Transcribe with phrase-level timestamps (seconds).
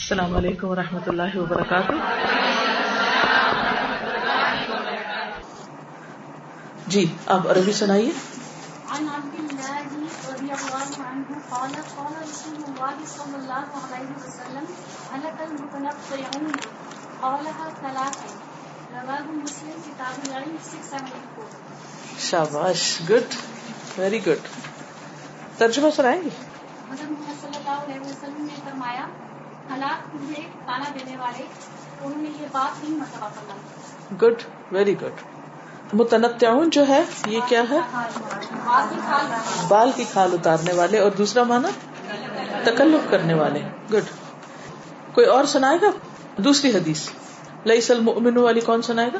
[0.00, 1.92] السلام علیکم و رحمۃ اللہ وبرکاتہ۔
[6.86, 8.10] جی آپ عربی سنائیے۔
[8.90, 9.82] عن عبد الله
[10.28, 14.64] رضي الله عنه قال قال رسول الله صلى الله عليه وسلم
[15.12, 16.50] هلك المتنطعون
[17.20, 18.34] قالها ثلاثا۔
[18.92, 21.48] رواه مسلم كتاب العلم 674
[22.18, 23.34] شاباش گڈ
[23.98, 24.48] ویری گڈ
[25.58, 26.28] ترجمہ سنائیں گے
[26.90, 29.06] حضرت محمد صلی اللہ علیہ وسلم نے فرمایا
[29.74, 31.42] ہلاک ہوئے کھانا دینے والے
[32.00, 33.60] انہوں نے یہ بات نہیں مرتبہ فرمائی۔
[34.22, 35.20] گڈ ویری گڈ
[35.92, 37.78] متنطعون جو ہے یہ کیا ہے؟
[39.68, 41.68] بال کی کھال۔ اتارنے والے اور دوسرا مانا
[42.64, 43.62] تکلف کرنے والے۔
[43.92, 44.02] گڈ
[45.14, 45.90] کوئی اور سنائے گا؟
[46.36, 47.10] دوسری حدیث۔
[47.64, 49.18] لئیس المؤمن والی کون سنائے گا؟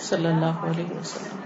[0.00, 1.36] صلی اللہ علیہ وسلم۔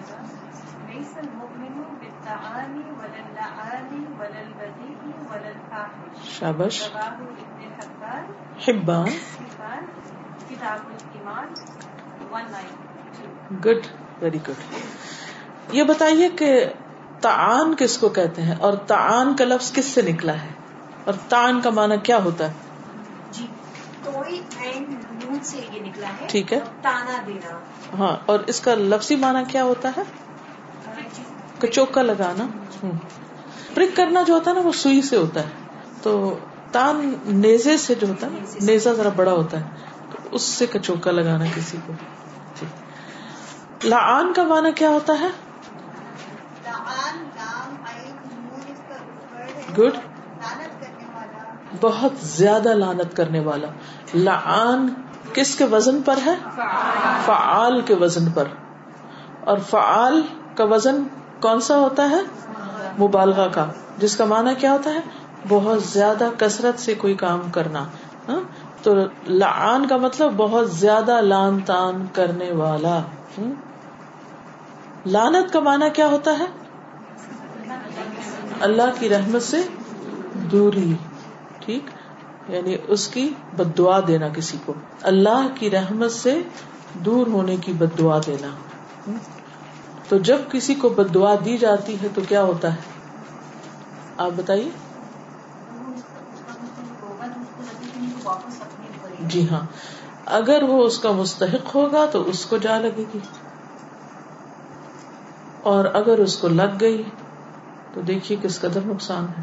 [6.25, 6.83] شابش.
[6.83, 7.25] حبان.
[8.69, 9.09] حبان.
[9.09, 9.85] حبان.
[10.49, 11.55] کتاب الایمان.
[12.33, 13.87] 192 گڈ
[14.23, 14.75] ویری گڈ
[15.73, 16.67] یہ بتائیے کہ
[17.21, 20.49] تعان کس کو کہتے ہیں اور تعان کا لفظ کس سے نکلا ہے؟
[21.05, 22.53] اور تعان کا معنی کیا ہوتا ہے؟
[23.31, 23.47] جی
[25.43, 26.27] سے یہ نکلا ہے.
[26.27, 26.61] ٹھیک ہے.
[26.83, 27.59] تانا دینا.
[27.99, 30.03] ہاں اور اس کا لفظی معنی کیا ہوتا ہے؟
[31.59, 32.47] کچوکا لگانا.
[33.77, 35.49] پرک کرنا جو ہوتا ہے نا وہ سوئی سے ہوتا ہے۔
[36.03, 36.39] تو
[36.73, 39.65] تان نیزے سے جو ہوتا ہے نیزا ذرا بڑا ہوتا ہے۔
[40.13, 41.93] تو اس سے کچوکا لگانا کسی کو۔
[42.61, 42.67] جی۔
[43.89, 45.29] لعان کا معنی کیا ہوتا ہے؟
[49.79, 49.93] گڈ۔
[51.81, 53.67] بہت زیادہ لانت کرنے والا۔
[54.15, 54.95] لعان
[55.33, 56.35] کس کے وزن پر ہے؟
[57.27, 58.45] فعال کے وزن پر۔
[59.41, 60.23] اور فعال
[60.55, 61.03] کا وزن
[61.41, 62.21] کون سا ہوتا ہے؟
[63.01, 63.67] مبالغہ کا،
[63.99, 65.01] جس کا معنی کیا ہوتا ہے؟
[65.49, 67.85] بہت زیادہ کثرت سے کوئی کام کرنا
[68.29, 68.41] ہاں؟
[68.83, 68.95] تو
[69.27, 73.01] لعان کا مطلب بہت زیادہ لان تان کرنے والا
[75.07, 76.45] لانت کا معنی کیا ہوتا ہے؟
[78.61, 79.63] اللہ کی رحمت سے
[80.35, 80.93] دوری،
[81.61, 81.83] ٹھیک؟
[82.49, 86.43] یعنی اس کی بد دعا دینا کسی کو۔ اللہ کی رحمت سے
[86.95, 88.49] دور ہونے کی بد دعا دینا
[90.09, 92.81] تو جب کسی کو بد دعا دی جاتی ہے تو کیا ہوتا ہے؟
[94.17, 94.69] آپ بتائیے۔
[99.21, 99.61] جی ہاں۔
[100.27, 103.19] اگر وہ اس کا مستحق ہوگا تو اس کو جا لگے گی۔
[105.63, 107.03] اور اگر اس کو لگ گئی
[107.95, 109.43] تو دیکھیے کس قدر نقصان ہے۔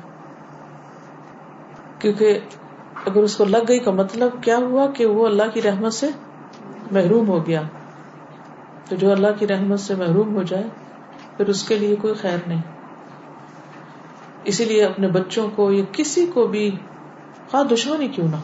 [1.99, 2.39] کیونکہ
[3.05, 6.09] اگر اس کو لگ گئی کا مطلب کیا ہوا کہ وہ اللہ کی رحمت سے
[6.91, 7.61] محروم ہو گیا۔
[8.93, 10.63] تو جو اللہ کی رحمت سے محروم ہو جائے،
[11.37, 12.61] پھر اس کے لیے کوئی خیر نہیں۔
[14.43, 16.75] اسی لیے اپنے بچوں کو یا کسی کو بھی
[17.51, 18.35] خواہ دشمنی کیوں نہ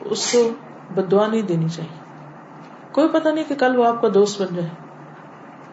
[0.00, 0.50] اس کو
[0.94, 1.98] بدعا نہیں دینی چاہیے۔
[2.92, 4.68] کوئی پتہ نہیں کہ کل وہ آپ کا دوست بن جائے۔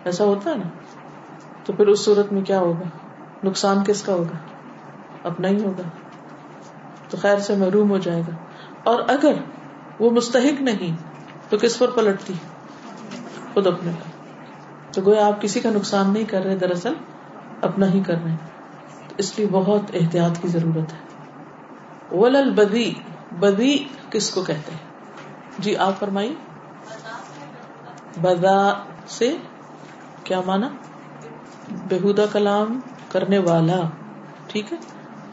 [0.05, 0.67] ایسا ہوتا ہے نا؟
[1.65, 2.85] تو پھر اس صورت میں کیا ہوگا؟
[3.43, 4.37] نقصان کس کا ہوگا؟
[5.23, 5.83] اپنا ہی ہوگا۔
[7.09, 8.35] تو خیر سے محروم ہو جائے گا۔
[8.83, 9.33] اور اگر
[9.99, 10.97] وہ مستحق نہیں،
[11.49, 12.33] تو کس پر پلٹتی؟
[13.53, 14.09] خود اپنے کا
[14.91, 16.93] تو گویا آپ کسی کا نقصان نہیں کر رہے، دراصل
[17.61, 18.35] اپنا ہی کر رہے
[19.09, 20.99] تو اس لیے بہت احتیاط کی ضرورت ہے۔
[22.11, 22.93] ولل بدی
[23.31, 23.77] بدی
[24.09, 24.79] کس کو کہتے ہیں؟
[25.59, 26.35] جی آپ فرمائی
[28.21, 28.73] بدا
[29.07, 29.37] سے
[30.23, 30.69] کیا مانا؟
[31.87, 32.79] بےحدہ کلام
[33.11, 33.81] کرنے والا۔
[34.47, 34.77] ٹھیک ہے۔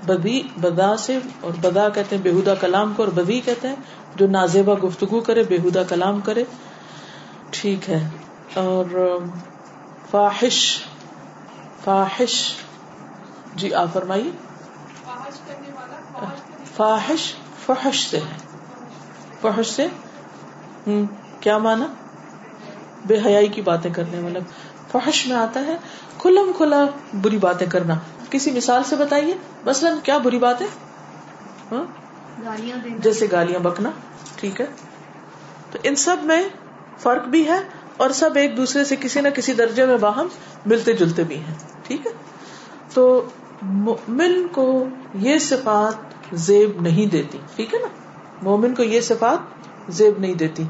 [0.07, 3.77] بدی، بدا سے، اور بدا کہتے ہیں بےحدہ کلام کو، اور بدی کہتے ہیں
[4.15, 6.45] جو نازیبا گفتگو کرے بےحدہ کلام کرے۔
[7.51, 8.09] ٹھیک ہے۔
[8.55, 9.19] اور
[10.11, 10.85] فاحش
[11.85, 12.53] فاحش
[13.55, 14.31] جی آپ فرمائیے۔
[16.77, 17.33] فاحش
[17.67, 18.37] فحش سے ہے۔
[19.41, 19.87] فحش سے
[20.87, 21.05] ہم
[21.41, 21.87] کیا مانا
[23.07, 24.39] بے حیائی کی باتیں کرنے والا۔
[24.93, 25.77] فحش میں آتا ہے
[26.19, 27.95] کھلم کھلا بری باتیں کرنا۔
[28.31, 30.67] کسی مثال سے بتائیے مثلاً کیا بری باتیں؟
[31.73, 31.85] ہاں؟
[32.99, 33.91] جیسے گالیاں بکنا
[34.37, 34.67] ٹھیک ہے۔
[35.71, 36.49] تو ان سب میں
[36.99, 37.59] فرق بھی ہے
[37.97, 40.27] اور سب ایک دوسرے سے کسی نہ کسی درجے میں باہم
[40.67, 42.13] ملتے جلتے بھی ہیں۔ ٹھیک ہے؟
[42.95, 43.25] تو
[43.63, 44.85] مومن کو
[45.15, 45.95] یہ صفات
[46.33, 47.89] زیب نہیں دیتی۔ ٹھیک ہے نا؟
[48.43, 49.39] مومن کو یہ صفات
[49.89, 50.63] زیب نہیں دیتی۔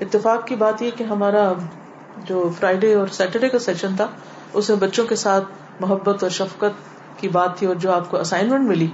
[0.00, 1.52] اتفاق کی بات یہ کہ ہمارا
[2.24, 4.06] جو فرائیڈے اور سیٹرڈے کا سیشن تھا،
[4.52, 5.44] اس میں بچوں کے ساتھ
[5.80, 8.86] محبت اور شفقت کی بات تھی اور جو آپ کو اسائنمنٹ ملی،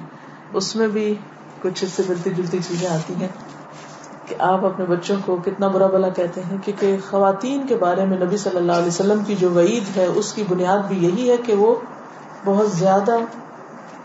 [0.53, 1.15] اس میں بھی
[1.63, 3.29] کچھ اس سے ملتی جلتی چیزیں آتی ہیں۔
[4.29, 8.19] کہ آپ اپنے بچوں کو کتنا برا بلا کہتے ہیں، کیونکہ خواتین کے بارے میں
[8.19, 11.37] نبی صلی اللہ علیہ وسلم کی جو وعید ہے، اس کی بنیاد بھی یہی ہے
[11.37, 11.75] کہ وہ
[12.45, 13.17] بہت زیادہ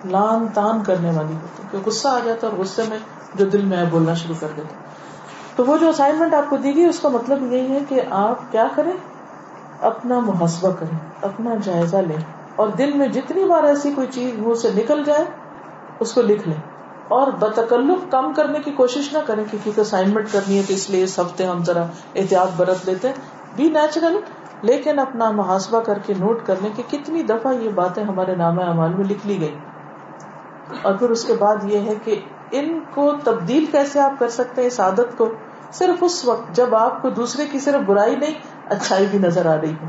[0.05, 2.97] لان تان کرنے والی ہوتی ہے غصہ آ جاتا ہے اور غصے میں
[3.35, 4.75] جو دل میں ہے، بولنا شروع کر دیتا
[5.55, 8.51] تو وہ جو اسائنمنٹ آپ کو دی گئی، اس کا مطلب یہی ہے کہ آپ
[8.51, 8.91] کیا کریں؟
[9.81, 12.17] اپنا محاسبہ کریں، اپنا جائزہ لیں۔
[12.55, 15.25] اور دل میں جتنی بار ایسی کوئی چیز منہ سے نکل جائے،
[15.99, 16.72] اس کو لکھ لیں۔
[17.07, 20.89] اور بتکلف کم کرنے کی کوشش نہ کریں کہ کیونکہ اسائنمنٹ کرنی ہے تو اس
[20.89, 21.81] لیے اس ہفتے ہم ذرا
[22.15, 23.15] احتیاط برت لیتے ہیں۔
[23.55, 24.19] بی نیچرل
[24.61, 28.59] لیکن اپنا محاسبہ کر کے نوٹ کر لیں کہ کتنی دفعہ یہ باتیں ہمارے نام
[28.59, 29.55] اعمال میں لکھ لی گئی
[30.81, 32.21] اور پھر اس کے بعد یہ ہے کہ
[32.51, 35.29] ان کو تبدیل کیسے آپ کر سکتے ہیں؟ اس عادت کو۔
[35.71, 38.33] صرف اس وقت جب آپ کو دوسرے کی صرف برائی نہیں،
[38.69, 39.87] اچھائی بھی نظر آ رہی ہو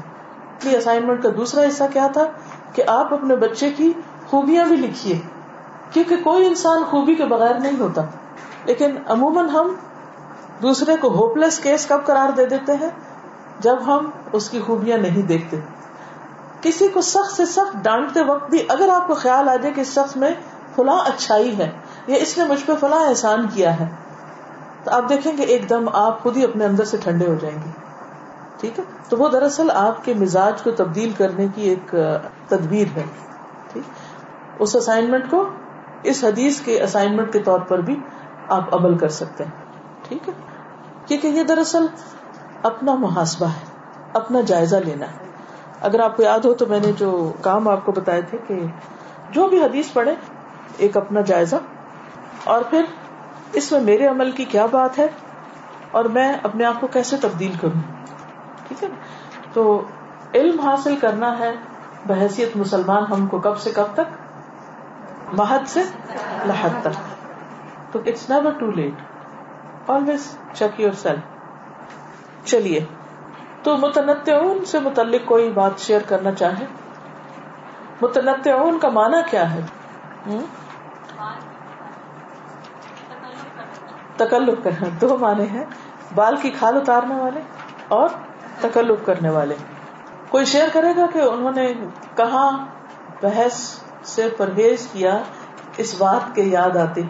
[0.76, 2.26] اسائنمنٹ کا دوسرا حصہ کیا تھا؟
[2.72, 3.92] کہ آپ اپنے بچے کی
[4.26, 5.18] خوبیاں بھی لکھیے۔
[5.90, 8.02] کیونکہ کوئی انسان خوبی کے بغیر نہیں ہوتا۔
[8.64, 9.74] لیکن عموماً ہم
[10.62, 12.90] دوسرے کو ہوپ لیس کیس کب قرار دے دیتے ہیں؟
[13.60, 15.60] جب ہم اس کی خوبیاں نہیں دیکھتے۔
[16.60, 19.80] کسی کو سخت سے سخت ڈانٹتے وقت بھی اگر آپ کو خیال آ جائے کہ
[19.80, 20.30] اس شخص میں
[20.76, 21.70] فلاں اچھائی ہے
[22.06, 23.88] یا اس نے مجھ پہ فلاں احسان کیا ہے،
[24.84, 27.56] تو آپ دیکھیں گے ایک دم آپ خود ہی اپنے اندر سے ٹھنڈے ہو جائیں
[27.64, 27.70] گے۔
[28.60, 31.94] ٹھیک ہے؟ تو وہ دراصل آپ کے مزاج کو تبدیل کرنے کی ایک
[32.48, 33.02] تدبیر ہے۔
[33.72, 33.82] ٹھیک؟
[34.58, 35.48] اس اسائنمنٹ کو
[36.04, 37.96] اس حدیث کے اسائنمنٹ کے طور پر بھی
[38.48, 39.50] آپ عمل کر سکتے ہیں۔
[40.08, 40.34] ٹھیک ہے؟
[41.06, 41.86] کیونکہ یہ دراصل
[42.62, 43.66] اپنا محاسبہ ہے،
[44.12, 45.16] اپنا جائزہ لینا ہے۔
[45.80, 48.60] اگر آپ کو یاد ہو تو میں نے جو کام آپ کو بتایا تھے کہ
[49.30, 50.14] جو بھی حدیث پڑھے،
[50.76, 51.56] ایک اپنا جائزہ۔
[52.44, 52.84] اور پھر
[53.52, 55.06] اس میں میرے عمل کی کیا بات ہے
[55.90, 57.80] اور میں اپنے آپ کو کیسے تبدیل کروں؟
[58.68, 58.88] ٹھیک ہے؟
[59.52, 59.82] تو
[60.34, 61.52] علم حاصل کرنا ہے
[62.06, 64.23] بحثیت مسلمان ہم کو کب سے کب تک
[65.36, 65.82] محد سے
[66.44, 66.96] لحد تک۔
[67.92, 71.24] تو it's never too late always check yourself
[72.46, 72.84] چلیے،
[73.62, 74.28] تو متنط
[74.66, 76.64] سے متعلق کوئی بات شیئر کرنا چاہے
[78.02, 78.48] متنط
[78.82, 79.60] کا معنی کیا ہے؟
[84.16, 85.64] تکلف کرنا۔ ہاں، دو معنی ہیں۔
[86.14, 87.40] بال کی کھال اتارنے والے
[87.88, 88.08] اور
[88.60, 89.54] تکلف کرنے والے۔
[90.28, 91.72] کوئی شیئر کرے گا کہ انہوں نے
[92.16, 92.66] کہاں
[93.22, 95.22] بحث سے پرہیز کیا
[95.76, 97.00] اس بات کے یاد آتے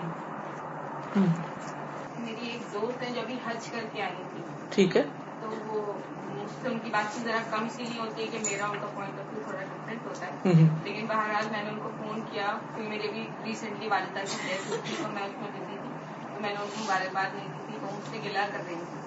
[2.18, 5.02] میری ایک دوست ہے جو ابھی حج کر کے آئی تھی۔ ٹھیک ہے۔
[5.40, 5.92] تو وہ
[6.24, 8.78] مجھ سے ان کی بات چیت ذرا کم اسی لیے ہوتی ہے کہ میرا ان
[8.80, 10.52] کا پوائنٹ آف ویو تھوڑا ڈفرینٹ ہوتا ہے۔
[10.84, 14.68] لیکن بہرحال میں نے ان کو فون کیا پھر میری بھی ریسنٹلی والدہ کی ڈیتھ
[14.68, 15.90] ہوئی تھی تو میں اس میں بزی تھی۔
[16.34, 18.74] تو میں نے ان کو مبارکباد نہیں دی تھی تو مجھ سے گلا کر رہی
[18.74, 19.00] تھی۔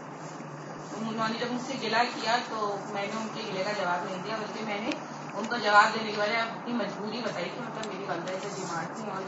[0.92, 3.72] تو انہوں نے جب مجھ سے گلا کیا تو میں نے ان کے گلے کا
[3.72, 4.90] جواب نہیں دیا بلکہ میں نے
[5.38, 8.86] ان کو جواب دینے کی وجہ اپنی مجبوری بتائی کہ مطلب میری والدہ سے بیمار
[8.96, 9.22] تھی اور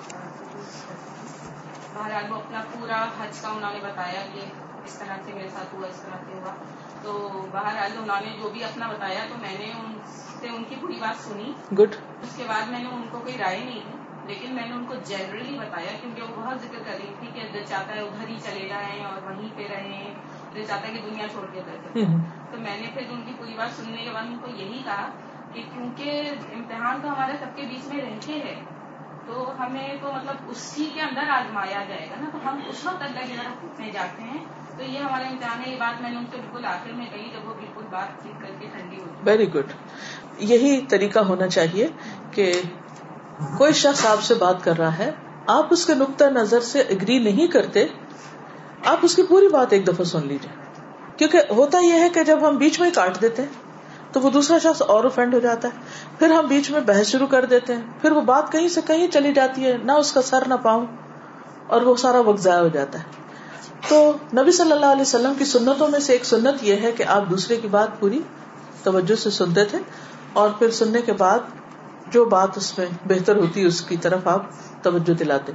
[1.93, 4.39] بہرحال وہ اپنا پورا حج کا انہوں نے بتایا کہ
[4.85, 6.53] اس طرح سے میرے ساتھ ہوا اس طرح سے ہوا۔
[7.01, 7.13] تو
[7.51, 9.93] بہرحال انہوں نے جو بھی اپنا بتایا تو میں نے ان
[10.41, 13.37] سے ان کی پوری بات سنی۔ گڈ اس کے بعد میں نے ان کو کوئی
[13.37, 13.97] رائے نہیں دی
[14.27, 17.47] لیکن میں نے ان کو جنرلی بتایا کیونکہ وہ بہت ذکر کر رہی تھی کہ
[17.53, 20.13] دل چاہتا ہے ادھر ہی چلے جائیں اور وہیں پہ رہیں
[20.55, 21.75] دل چاہتا ہے کہ دنیا چھوڑ کے ادھر
[22.51, 25.09] تو میں نے پھر ان کی پوری بات سننے کے بعد ان کو یہی کہا
[25.53, 28.61] کہ کیونکہ امتحان تو ہمارے سب کے بیچ میں رہتے ہیں،
[29.27, 33.01] تو ہمیں تو مطلب اسی کے اندر آزمایا جائے گا نا، تو ہم اس وقت
[33.01, 34.43] اللہ کی طرف پوچھنے جاتے ہیں،
[34.77, 37.29] تو یہ ہمارا امتحان ہے۔ یہ بات میں نے ان سے بالکل آخر میں کہی،
[37.33, 39.71] جب وہ بالکل بات چیت کر کے ٹھنڈی ہوئی ویری گڈ
[40.49, 41.87] یہی طریقہ ہونا چاہیے
[42.31, 42.51] کہ
[43.57, 45.11] کوئی شخص آپ سے بات کر رہا ہے،
[45.47, 47.85] آپ اس کے نقطۂ نظر سے اگری نہیں کرتے،
[48.85, 50.51] آپ اس کی پوری بات ایک دفعہ سن لیجیے
[51.17, 53.67] کیونکہ ہوتا یہ ہے کہ جب ہم بیچ میں کاٹ دیتے ہیں
[54.11, 55.79] تو وہ دوسرا شخص اور افینڈ ہو جاتا ہے۔
[56.19, 59.07] پھر ہم بیچ میں بحث شروع کر دیتے ہیں۔ پھر وہ بات کہیں سے کہیں
[59.07, 60.85] چلی جاتی ہے۔ نہ اس کا سر نہ پاؤں۔
[61.67, 63.03] اور وہ سارا وقت ضائع ہو جاتا ہے۔
[63.89, 67.03] تو نبی صلی اللہ علیہ وسلم کی سنتوں میں سے ایک سنت یہ ہے کہ
[67.03, 68.21] آپ دوسرے کی بات پوری
[68.83, 69.79] توجہ سے سنتے تھے۔
[70.33, 71.39] اور پھر سننے کے بعد
[72.11, 74.41] جو بات اس میں بہتر ہوتی اس کی طرف آپ
[74.81, 75.51] توجہ دلاتے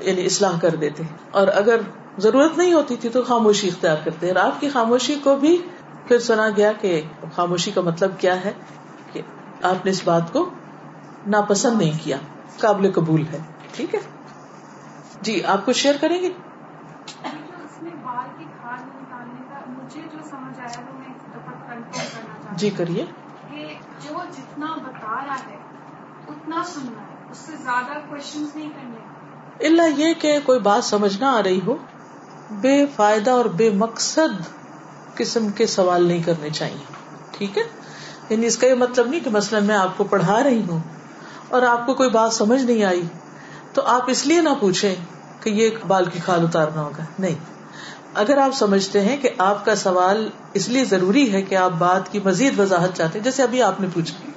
[0.00, 1.80] یعنی اصلاح کر دیتے۔ اور اگر
[2.18, 5.62] ضرورت نہیں ہوتی تھی تو خاموشی اختیار کرتے۔ اور آپ کی خاموشی کو بھی
[6.08, 7.00] پھر سنا گیا کہ
[7.34, 8.52] خاموشی کا مطلب کیا ہے
[9.12, 9.22] کہ
[9.62, 10.50] آپ نے اس بات کو
[11.26, 12.16] ناپسند نہیں کیا
[12.58, 13.38] قابل قبول ہے
[13.72, 14.00] ٹھیک ہے؟
[15.22, 16.30] جی آپ کچھ شیئر کریں گے؟
[22.56, 23.04] جی کریے۔
[24.04, 25.56] جو جتنا بتا رہا ہے
[26.28, 27.98] اتنا سننا ہے اس سے زیادہ
[28.54, 31.76] نہیں کرنے اللہ یہ کہ کوئی بات سمجھ نہ آ رہی ہو
[32.50, 34.40] بے فائدہ اور بے مقصد
[35.16, 36.92] قسم کے سوال نہیں کرنے چاہیے۔
[37.30, 37.62] ٹھیک ہے؟
[38.28, 40.80] یعنی اس کا یہ مطلب نہیں کہ مثلاً میں آپ کو پڑھا رہی ہوں
[41.48, 43.02] اور آپ کو کوئی بات سمجھ نہیں آئی،
[43.72, 44.94] تو آپ اس لیے نہ پوچھیں
[45.40, 47.34] کہ یہ بال کی کھال اتارنا ہوگا۔ نہیں۔
[48.14, 52.12] اگر آپ سمجھتے ہیں کہ آپ کا سوال اس لیے ضروری ہے کہ آپ بات
[52.12, 54.30] کی مزید وضاحت چاہتے ہیں، جیسے ابھی آپ نے پوچھا،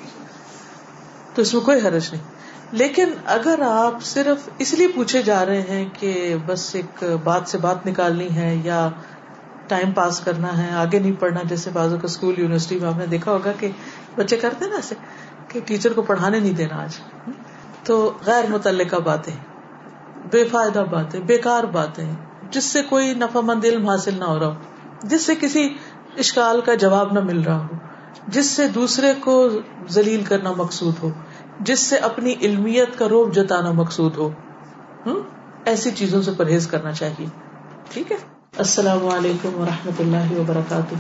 [1.33, 2.23] تو اس میں کوئی حرج نہیں۔
[2.71, 7.57] لیکن اگر آپ صرف اس لیے پوچھے جا رہے ہیں کہ بس ایک بات سے
[7.57, 8.89] بات نکالنی ہے یا
[9.67, 13.05] ٹائم پاس کرنا ہے، آگے نہیں پڑھنا، جیسے بازو کا اسکول یونیورسٹی میں آپ نے
[13.05, 13.71] دیکھا ہوگا کہ
[14.15, 14.95] بچے کرتے نا ایسے
[15.47, 16.97] کہ ٹیچر کو پڑھانے نہیں دینا آج۔
[17.83, 19.35] تو غیر متعلقہ باتیں،
[20.31, 22.15] بے فائدہ باتیں، بیکار باتیں،
[22.51, 24.53] جس سے کوئی نفع مند علم حاصل نہ ہو رہا ہو،
[25.03, 25.69] جس سے کسی
[26.17, 27.75] اشکال کا جواب نہ مل رہا ہو،
[28.27, 29.49] جس سے دوسرے کو
[29.89, 31.09] ذلیل کرنا مقصود ہو،
[31.59, 34.29] جس سے اپنی علمیت کا روپ جتانا مقصود ہو۔
[35.65, 37.25] ایسی چیزوں سے پرہیز کرنا چاہیے۔
[37.89, 40.95] ٹھیک ہے؟ السلام علیکم و رحمۃ اللہ وبرکاتہ۔